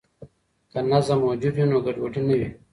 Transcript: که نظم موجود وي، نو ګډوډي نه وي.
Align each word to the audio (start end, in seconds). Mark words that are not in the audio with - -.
که 0.71 0.79
نظم 0.91 1.17
موجود 1.25 1.53
وي، 1.57 1.65
نو 1.71 1.77
ګډوډي 1.85 2.21
نه 2.27 2.33
وي. 2.39 2.47